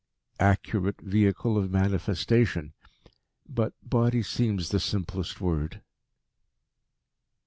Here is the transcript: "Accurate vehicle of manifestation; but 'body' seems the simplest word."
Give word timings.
"Accurate 0.39 0.99
vehicle 0.99 1.59
of 1.59 1.69
manifestation; 1.69 2.73
but 3.47 3.73
'body' 3.83 4.23
seems 4.23 4.69
the 4.69 4.79
simplest 4.79 5.39
word." 5.39 5.83